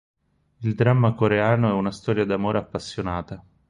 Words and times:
Il 0.61 0.73
drama 0.73 1.13
coreano 1.13 1.69
è 1.69 1.73
una 1.73 1.91
storia 1.91 2.25
d'amore 2.25 2.57
appassionata. 2.57 3.45